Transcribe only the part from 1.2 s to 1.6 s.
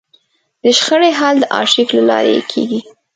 د